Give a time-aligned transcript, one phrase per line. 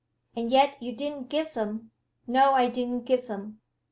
[0.35, 1.91] "And yet you didn't give them?"
[2.25, 3.61] "No; I didn't give them."